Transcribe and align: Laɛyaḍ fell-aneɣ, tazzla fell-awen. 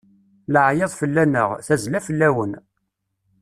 Laɛyaḍ 0.53 0.91
fell-aneɣ, 1.01 1.49
tazzla 1.65 1.99
fell-awen. 2.07 2.53